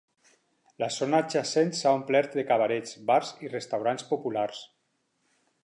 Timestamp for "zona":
0.95-1.19